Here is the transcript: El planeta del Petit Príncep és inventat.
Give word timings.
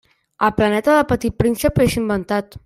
El 0.47 0.53
planeta 0.59 0.95
del 0.95 1.05
Petit 1.11 1.37
Príncep 1.43 1.79
és 1.87 1.99
inventat. 2.05 2.59